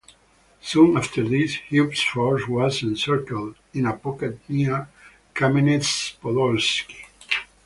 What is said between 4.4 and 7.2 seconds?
near Kamenets-Podolsky.